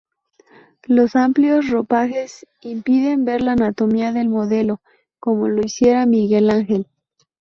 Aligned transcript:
Los 0.87 1.15
amplios 1.15 1.69
ropajes 1.69 2.47
impiden 2.61 3.23
ver 3.23 3.43
la 3.43 3.51
anatomía 3.51 4.11
del 4.11 4.29
modelo, 4.29 4.81
como 5.19 5.47
lo 5.47 5.61
hiciera 5.63 6.07
Miguel 6.07 6.49
Ángel. 6.49 6.87